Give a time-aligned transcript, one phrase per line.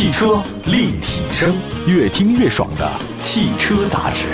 [0.00, 1.54] 汽车立体声，
[1.86, 4.28] 越听越爽的汽车杂志。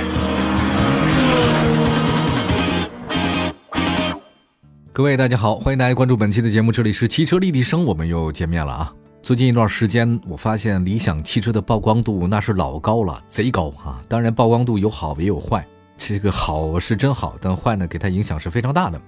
[4.92, 8.94] 各位大家好，欢迎大家关注本期的节目，这里是汽车立体声，我们又见面了啊！
[9.20, 14.00] 最近一段时间，我发现理想汽车的曝光度那是老高了，贼高啊！
[14.08, 19.00] 当然，曝光度有好也有坏，这个好是真好，但坏呢，给它影响是非常大的。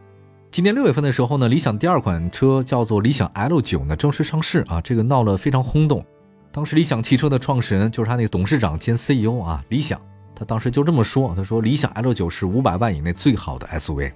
[0.50, 6.04] 今年六月份的时候呢，理想第二款车叫做理想 L 九呢正式上市啊，这个闹了非常轰动。
[6.51, 10.01] 当时理想汽车的创始人就是他那个董事长兼 CEO 啊，理想，
[10.34, 14.12] 他当时就这么说，他说理想 L 九是五百万以内最好的 SUV。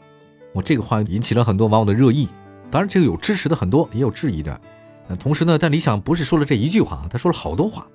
[0.53, 2.29] 我这个话引起了很多网友的热议，
[2.71, 4.61] 当然这个有支持的很多，也有质疑的。
[5.09, 7.87] 那同时呢，但理想不是说了这一句话，他说了好多话。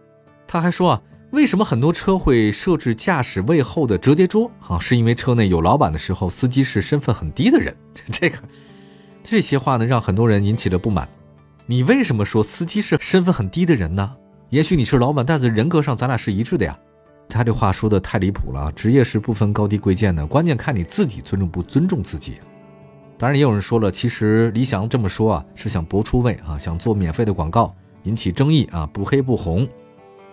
[0.47, 1.01] 他还说啊，
[1.31, 4.79] 为什么很多车会设置驾驶位后的折叠桌啊？
[4.79, 7.75] 是因为车内有老板的时候，司机是身份很低的人。
[8.11, 8.37] 这个
[9.23, 11.07] 这些话呢，让很多人引起了不满。
[11.65, 14.15] 你为什么说司机是身份很低的人呢？
[14.49, 16.77] 也许你是老板，但是人格上咱俩是一致的呀。
[17.27, 22.37] 他这话说的太离谱了，职业是不分高低贵贱的，关键看你自己尊重不尊重自己。
[23.17, 29.67] 当然，也有人说了，其实李想这么说啊，是想博出位啊，想做免费的广告，引起争议啊，不黑不红。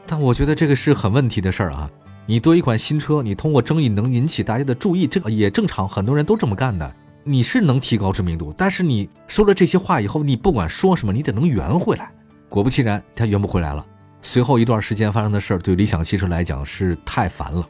[0.06, 1.90] 但我觉得这个是很问题的事儿啊。
[2.26, 6.94] 你多一款新车，你通过争议能引起大家的注意，这个也正常，很多人都这么干的。
[7.24, 12.12] 你是能提高知名度，但是你说了这些话以后，你不管说什么，你得能圆回来。
[12.48, 13.84] 果不其然，他圆不回来了。
[14.24, 17.68] 随后一段时间发生的事儿，对理想汽车来讲是太烦了。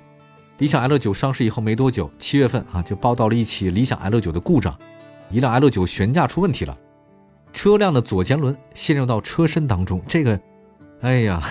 [0.58, 4.72] 理想 L 九上市以后没多久，七月份啊就报道了一起理想 L 九的故障，
[5.30, 6.78] 一辆 L 九悬架出问题了，
[7.52, 10.00] 车辆的左前轮陷入到车身当中。
[10.06, 10.40] 这个，
[11.00, 11.42] 哎呀，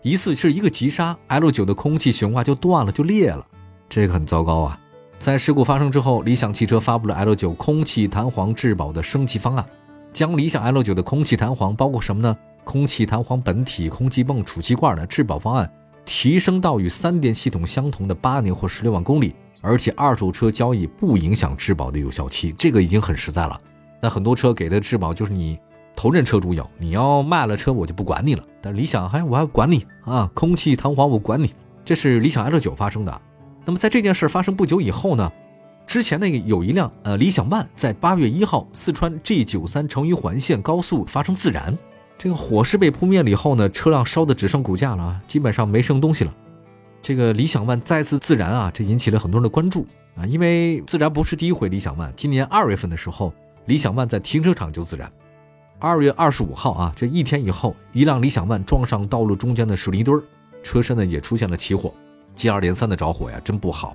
[0.00, 3.46] 疑似是一个急刹，L 九的空气悬挂就断了，就裂了，
[3.90, 4.80] 这个很糟糕啊。
[5.18, 9.66] 在事故发生之后，理想汽车发布了 L 九空气弹簧质保的升级方案，
[10.14, 12.34] 将理想 L 九的空气弹簧包括什么呢？
[12.66, 15.70] 空气弹簧本体、空气泵、储气罐的质保方案
[16.04, 23.60] 提升到与三电系统相同的八年或十六万公里，而且二手车交易不影响质保的有效期，这个已经很实在了。
[24.02, 25.56] 那很多车给的质保就是你
[25.94, 28.42] 头任车主有，你要卖了车我就不管你了。
[28.60, 31.54] 但理想还我还管你啊，空气弹簧我管你。
[31.84, 33.22] 这是理想 L 九发生的。
[33.64, 35.32] 那么在这件事发生不久以后呢，
[35.86, 41.76] 之前那个有一辆呃理想 ONE 在八月一号四川 G 九三成渝环线高速发生自燃。
[42.18, 46.34] 这个火势被扑灭了以后呢，车辆烧的只剩骨架了，基本上没剩东西了。
[47.02, 52.12] 这个理想 ONE 再次自燃啊，这引起了很多人的关注啊，因为自燃不是第一回理想 ONE。
[52.16, 53.32] 今年二月份的时候，
[53.66, 55.10] 理想 ONE 在停车场就自燃。
[55.78, 60.22] 二月二十五号啊，这一天以后，一辆理想 ONE 撞上道路中间的水泥墩儿，
[60.62, 61.92] 车身呢也出现了起火，
[62.34, 63.94] 接二连三的着火呀，真不好。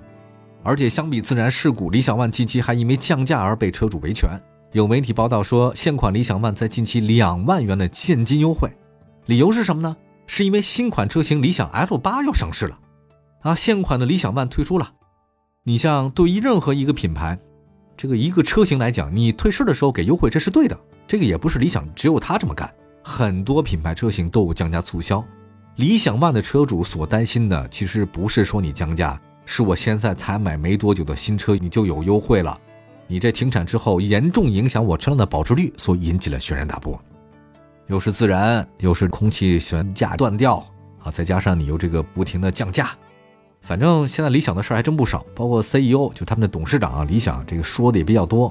[0.62, 4.40] 而且相比自燃事故，理想 ONE 近期还因为降价而被车主维权。
[4.72, 8.70] 有媒体报道说，现款理想 ONE 在近期两万元的现金优惠，
[9.26, 9.94] 理由是什么呢？
[10.26, 12.78] 是因为新款车型理想 L 八要上市了，
[13.42, 14.94] 啊，现款的理想 ONE 退出了。
[15.64, 17.38] 你像对于任何一个品牌，
[17.98, 20.78] 这个一个车型来讲，你退市的时候给优惠，这是对的。
[21.06, 22.72] 这个也不是理想只有他这么干，
[23.04, 25.22] 很多品牌车型都有降价促销。
[25.76, 32.58] 理想 ONE 的车主所担心的，其实不是说你降价，是我现在才买没多久的新车，你就有优惠了。
[33.12, 36.98] 你这停产之后严重影响我车辆的保值率，所引起了轩然大波。
[37.88, 40.64] 又是自燃，又是空气悬架断掉
[40.98, 42.92] 啊，再加上你又这个不停的降价，
[43.60, 45.26] 反正现在理想的事儿还真不少。
[45.34, 48.50] 包括 CEO 就他们的董事长啊，理想这个说的也比较多。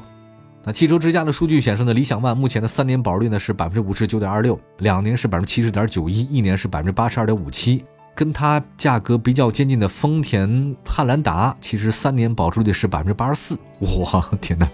[0.63, 7.83] 那汽车之家的数据显示呢，理想 ONE 目前的三年保值率呢是百分之五十九点二六，两年是百分之七十点九一，一年是百分之八十二点五七。
[8.13, 13.57] 跟它价格比较接近的丰田汉兰达，其实三年保值率是百分之八十四。
[13.79, 14.69] 哇，天哪！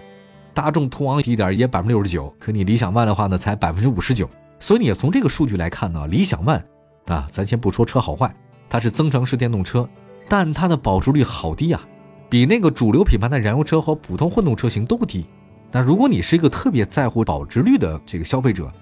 [0.52, 4.28] 大众途昂低点也百分之六十九，可你理想 ONE 的话呢，才百分之五十九。
[4.58, 6.60] 所以你也从这个数据来看呢，理想 ONE
[7.06, 8.34] 啊，咱先不说车好坏，
[8.68, 9.88] 它是增程式电动车，
[10.28, 11.80] 但它的保值率好低啊，
[12.28, 15.24] 比那个主流品牌的燃油车和普通混动车型都低。
[15.70, 18.72] 那如果你是一个特别在乎保值率的这个消费者，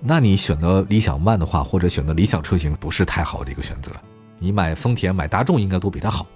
[0.00, 3.90] 那你选择理想 ONE 的话，或者选择理想车型，不是太好的一个选择。
[4.38, 6.26] 你买丰田、买大众应该都比它好。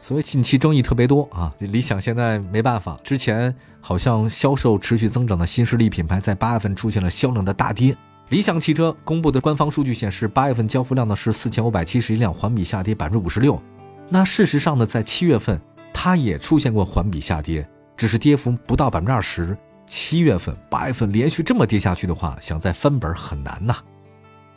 [0.00, 2.96] 所以近期争议特别多啊，理想现在没办法。
[3.02, 7.96] 之前好像销售持续增长的新势力品牌，在八月份出现了销量的大跌。
[8.28, 13.60] 理想汽车公布的官方数据显示，八月份交付量呢是四千五百七十一辆，环比下跌百分之五十六。
[14.08, 15.60] 那事实上呢，在七月份
[15.92, 19.58] 它也出现过环比下跌，只是跌幅不到百分之二十。
[19.86, 23.76] 七月份、八月份连续这么跌下去的话，想再翻本很难呐。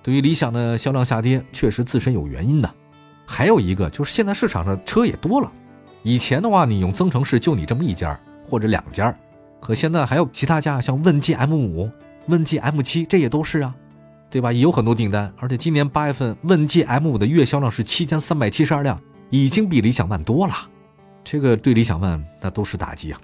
[0.02, 2.74] 对于理想的销量下跌，确实自身有原因的。
[3.26, 5.52] 还有一个就是现在市场上车也多了，
[6.04, 9.16] 以前的话你用增程式就你这么一家或者两家，
[9.60, 11.90] 可现在还有其他家，像问界 M 五、
[12.28, 13.75] 问界 M 七，这也都是啊。
[14.32, 14.54] 对吧？
[14.54, 19.02] 也有很多订单，而且今年八月份问界 M5 的月销量是七千三百七十二辆，
[19.32, 20.54] 已经比理想 ONE 多了，
[21.24, 23.20] 这个对理想 ONE 那都是打击啊。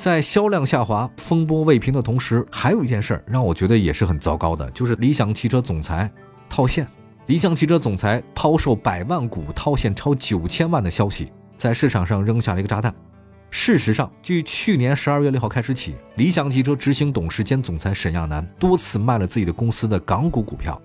[0.00, 6.10] 在销量下滑、风波未平的同时，还有一件事让我觉得也是很糟糕的，就是理想汽车总裁
[6.48, 6.88] 套现。
[7.26, 12.94] 理想汽车总裁抛售百万股套现超九千万的消息，在市场上扔下了一个炸弹。
[13.50, 20.80] 事实上，据去年十二月六号开始起，理想汽车执行董事兼总裁沈亚楠多次卖了自己的公司的港股股票。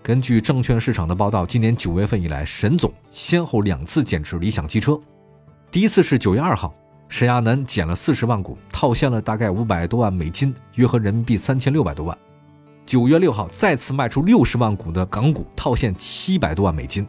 [0.00, 4.96] 根据证券市场的报道，今年九月份以来，沈总先后两次减持理想汽车。
[5.72, 6.72] 第一次是九月二号。
[7.08, 12.16] 沈亚楠减了四十万股，套现了大概五百多万美金，约合人民币三千六百多万。
[12.84, 17.06] 九月六号再次卖出六十万股的港股，套现七百多万美金，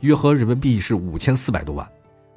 [0.00, 1.86] 约合人民币是五千四百多万。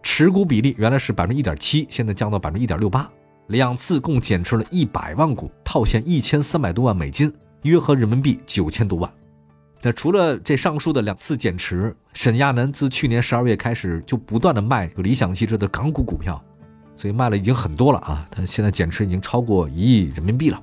[0.02, 3.10] 持股比例原来是百分之一点七，现在降到百分之一点六八。
[3.48, 9.10] 两次共减持了一百万股，套现一千三百多万美金，约合人民币九千多万。
[9.82, 16.42] 那除了这上述的两次减持，沈亚楠自去年十二月开始就不断的卖理想汽车的港股股票。
[16.96, 20.62] 所以卖了已经很多了啊，他现在减持已经超过一亿人民币了。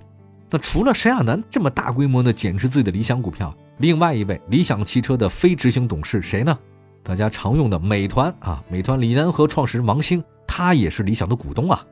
[0.50, 6.58] 那除了沈亚楠这么大规模的减持自己的理想股票，另外一位理想汽车的非执行董事谁呢？
[7.02, 11.84] 大家常用的美团啊，美团李仁和创始人王兴，他也是理想的股东啊，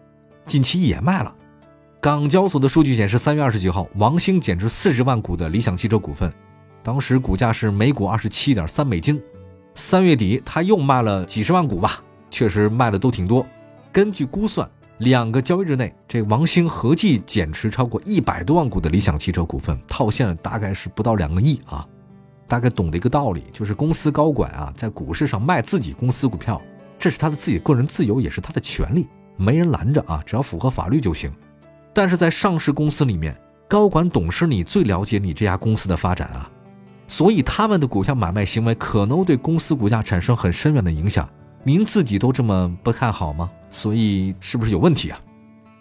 [0.44, 1.34] 近期也卖了。
[2.00, 6.32] 港交所的数据显示，三月二十九号，王兴减持四十万股的理想汽车股份，
[6.82, 9.20] 当时股价是每股二十七点三美金。
[9.74, 13.46] 三月底他又卖了几十万股吧，确实卖的都挺多。
[13.92, 14.68] 根据估算，
[14.98, 21.86] 两个交易日内，这王兴合计减持超过一百多万股的理想汽车股份，套现了大概是不到两个亿啊。
[22.46, 26.60] 大概懂的一个道理，就是公司高管啊，在股市上卖自己公司股票，
[26.98, 29.06] 这是他的自己个人自由，也是他的权利，
[29.36, 31.30] 没人拦着啊，只要符合法律就行。
[31.92, 33.38] 但是在上市公司里面，
[33.68, 36.50] 高管董事你最了解你这家公司的发展啊，
[37.06, 41.28] 所以他们的股票买卖行为可能对公司股价产生很深远的影响。
[41.64, 43.50] 您自己都这么不看好吗？
[43.70, 45.20] 所以是不是有问题啊？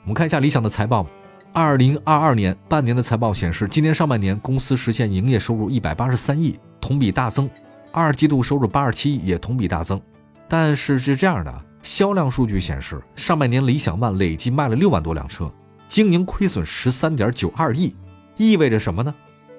[0.03, 1.05] 我们看一下理想的财报，
[1.53, 7.47] 二零二二年半年的财报显示，今年上半年公司实现营业收入一百八十三亿，同比大增；
[7.91, 9.99] 二季度收入八十七亿，也同比大增。
[10.47, 15.51] 但是是这样的，销量数据显示，上半年理想 ONE 累计卖了六万多辆车，
[15.87, 17.93] 经营亏损十三点九二亿，
[18.37, 19.13] 意味着什么呢？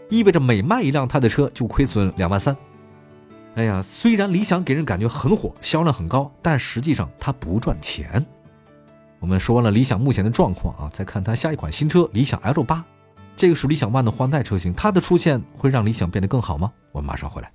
[0.08, 2.56] 意味着每卖一辆他的车就亏损两万三。
[3.58, 8.24] 哎呀，虽然理想给人感觉很火，销量很高，但实际上它不赚钱。
[9.18, 12.84] 我们说完了理想目前的状况啊，再看它下一款新车理想 L 八，
[13.36, 16.70] 这个是理想 ONE 的换代车型，它的出现会让理想变得更好吗？
[16.92, 17.50] 我们马上回来。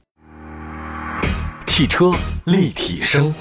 [1.68, 2.12] 汽车
[2.48, 3.34] 立体声，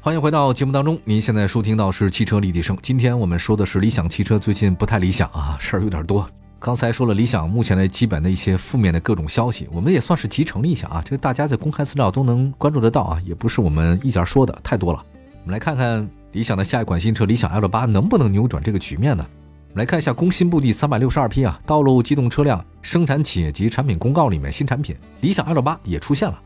[0.00, 1.00] 欢迎回到节目当中。
[1.04, 6.28] 您现在收听到是汽车立体声，今天我们说的是理想汽车最近不太理想啊，事儿有点多。
[6.60, 15.00] 刚才说了理想目前的基本的一些负面的各种消息，我们也算是集成了一下啊，这个大家在公开资料都能关注得到啊，也不是我们一家说的太多了。
[15.44, 19.24] 我们来看看理想的下一款新车理想 L 八能不能扭转这个局面呢？
[19.70, 26.40] 我们来看一下工信部第三百六十二批啊道路机动车辆生产企业及产品公告里面新产品理想 L 八也出现了。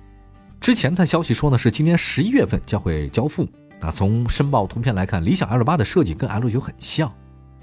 [0.60, 3.48] 之前的消息说呢是今年十一月份将会交付。
[3.80, 7.10] 那从申报图片来看，理想 L 八的设计跟 L 九很像。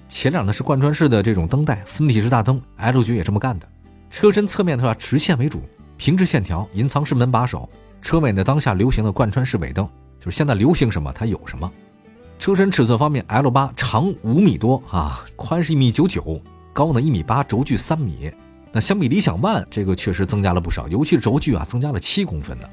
[0.10, 3.70] 前脸呢是贯穿式的这种灯带，分体式大灯，L 九也这么干的。
[4.10, 5.62] 车身侧面的话直线为主，
[5.96, 7.70] 平直线条，隐藏式门把手。
[8.02, 9.88] 车尾呢当下流行的贯穿式尾灯，
[10.20, 11.72] 就是现在流行什么它有什么。
[12.40, 16.42] 车身尺寸方面，L 八长五米多啊，宽是一米九九，
[16.74, 18.32] 高呢一米八，轴距三米。
[18.72, 22.70] 那相比理想 ONE 这个确实增加了不少，尤其是轴距啊增加了七公分的。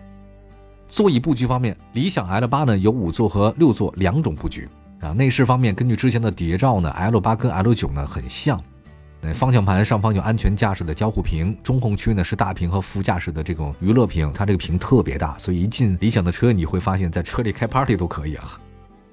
[0.88, 4.68] 座椅布局方面，理想 L 八呢有五座和六座两种布局。
[5.00, 8.60] 啊，内饰方面根据之前的谍照呢，L 八跟 L 九呢很像。
[9.20, 18.58] 那方向盘上方有安全驾驶的交互屏，中控区呢是大屏和副驾驶的这种娱乐屏，它这个屏特别大，所以一进理想的车，你会发现在车里开 party 都可以啊。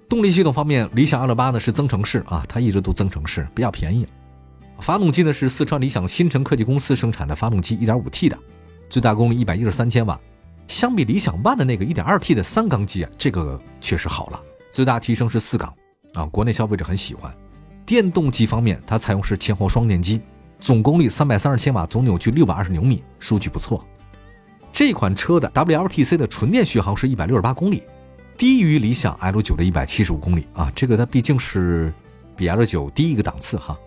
[0.09, 4.05] 动力系统方面，理想 L 八呢是增程式啊，它一直都增程式，比较便宜。
[4.79, 8.37] 发动机呢是四川理想新城科技公司生产的发动机，1.5T 的，
[8.89, 10.19] 最大功率一百一十三千瓦。
[10.67, 14.39] 相比理想 ONE 的那个 1.2T 的三缸机啊，这个确实好了。
[14.73, 15.71] 最大提升是四缸
[16.15, 17.31] 啊，国内消费者很喜欢。
[17.85, 20.19] 电动机方面，它采用是前后双电机，
[20.59, 23.85] 总功率三百三十千瓦，总扭矩六百二十牛米，数据不错。
[24.71, 27.83] 这款车的 WLTC 的纯电续航是一百六十八公里，
[28.35, 31.93] 低于理想 L 九的一百七十五公里啊，这个它毕竟是
[32.35, 33.77] 比 L 九低一个档次哈。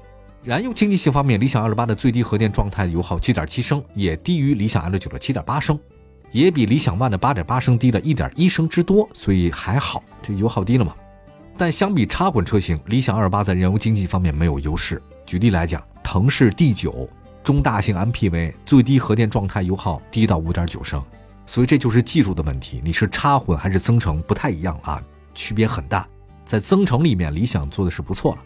[0.45, 5.77] 燃油经济性方面，理想 L 八的最低核电状态油耗七点七升，也低于理想 L 九的七点八升。
[6.37, 10.95] 也比理想 ONE 的八点八升低了一点一升之多，所以还好，这油耗低了嘛。
[11.57, 15.03] 但相比插混车型，理想二八在燃油经济方面没有优势。
[15.25, 17.09] 举例来讲，腾势 D 九
[17.43, 21.03] 中大型 MPV，最低核电状态油耗低到五点九升，
[21.47, 22.83] 所以这就是技术的问题。
[22.85, 25.03] 你是插混还是增程不太一样啊，
[25.35, 26.07] 区别很大。
[26.45, 28.43] 在增程里面，理想做的是不错了。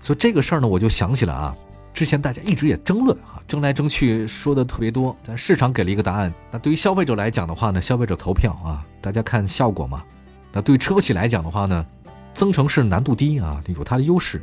[0.00, 1.54] 所以这个事儿呢，我就想起了啊，
[1.98, 6.32] 之前大家一直也争论啊，争来争去说的特别多，但市场给了一个答案。
[6.48, 10.04] 那对于消费者来讲的话呢，消费者投票啊，大家看效果嘛。
[10.52, 11.84] 那对于车企来讲的话呢，
[12.32, 14.40] 增程是难度低啊，有它的优势。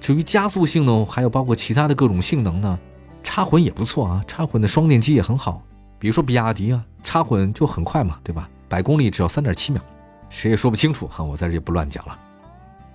[0.00, 2.78] 至于加速性能，还有包括其他的各种性能呢，
[3.22, 5.62] 插混也不错啊，插混的双电机也很好。
[5.98, 8.48] 比如说比亚迪啊，插混就很快嘛，对吧？
[8.66, 9.82] 百公里只要三点七秒，
[10.30, 12.18] 谁也说不清楚哈，我在这就不乱讲了。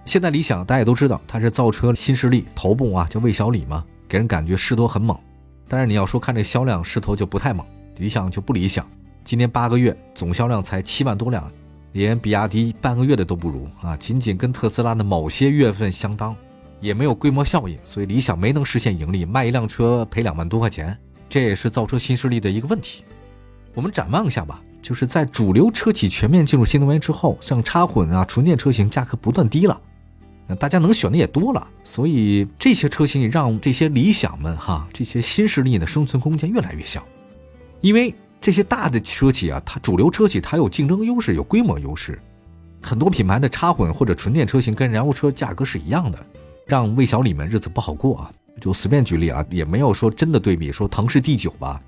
[0.06, 5.18] 现在理想大家也都知道，它是造车新势力头部啊，叫魏小李嘛，给人感觉势头很猛。
[5.68, 7.66] 但是你要说看这销量势头就不太猛，
[7.98, 8.86] 理想就不理想。
[9.24, 11.50] 今年八个月总销量才七万多辆，
[11.94, 16.36] 连比亚迪半个月的都不如啊，仅仅跟特斯拉的某些月份相当。
[16.82, 20.98] 也没有规模效应，所以理想没能实现盈利，卖一辆车赔两万多块钱，
[21.30, 23.06] 这也是造车新势力的一个问题。
[23.74, 29.80] 我们展望一下吧，就是在主流车企全面进入新能源之后，像插混啊、纯电车型价格不断低了，
[30.60, 37.04] 大家能选的也多了，所以这些车型也让这些理想们哈，这些新势力的生存空间越来越小。
[37.82, 42.20] 因为这些大的车企啊，它主流车企它有竞争优势，有规模优势，
[42.82, 46.26] 很多品牌的插混或者纯电车型跟燃油车价格是一样的。
[46.66, 48.32] 让魏小李们日子不好过啊！
[48.62, 51.82] 就随便举例啊，也没有说真的对比，说腾势 D 九吧，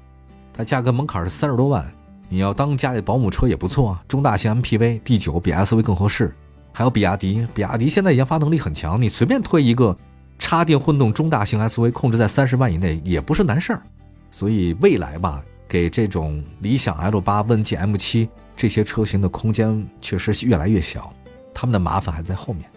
[0.53, 1.89] 它价格门槛是三十多万，
[2.27, 4.03] 你要当家里保姆车也不错啊。
[4.05, 6.35] 中大型 MPV D 九比 SUV 更合适，
[6.77, 9.97] 还有比亚迪，比亚迪现在研发能力很强，你随便推一个
[10.37, 13.81] 插电混动中大型 SUV，控制在三十万以内也不是难事儿。
[14.29, 18.27] 所以未来吧，给这种理想 L 八、问界 M 七
[18.57, 21.13] 这些车型的空间确实越来越小，
[21.53, 22.69] 他们的麻烦还在后面。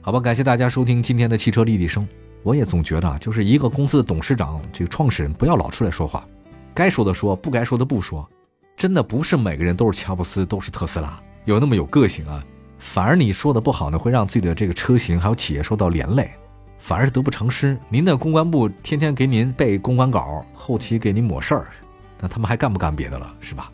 [0.00, 2.06] 好吧，感谢大家收听今天的汽车立体声。
[2.44, 6.24] 我也总觉得啊，就是一个公司的董事长，这个创始人不要老出来说话，
[6.72, 8.24] 该说的说，不该说的不说。
[8.76, 12.44] 真的不是每个人都是乔布斯，都是特斯拉，有那么有个性啊。
[12.78, 16.30] 反而你说的不好呢，会让自己的这个车型还有企业受到连累，
[16.78, 17.78] 反而是得不偿失。
[17.88, 21.66] 您的公关部天天给您背公关稿，后期给您抹事儿，
[22.20, 23.70] 那他们还干不干别的了，是吧？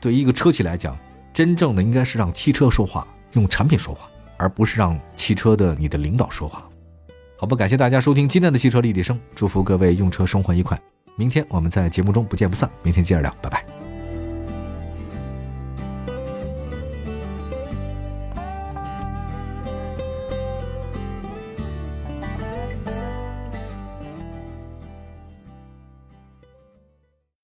[0.00, 0.96] 对于一个车企来讲，
[1.32, 4.08] 真正的应该是让汽车说话，用产品说话。
[4.36, 6.68] 而不是让汽车的你的领导说话，
[7.38, 7.56] 好吧？
[7.56, 10.78] 感谢大家收听今天的汽车立体声，祝福各位用车生活愉快。
[11.14, 12.68] 明天我们在节目中不见不散。
[12.82, 13.73] 明天接着聊，拜拜。